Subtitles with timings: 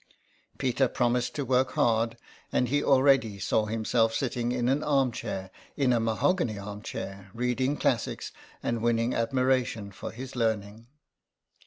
[0.57, 2.17] Peter promised to work hard,
[2.51, 7.77] and he already saw himself sitting in an armchair, in a mahogany armchair, read ing
[7.77, 8.31] classics,
[8.63, 10.87] and winning admiration for his learning.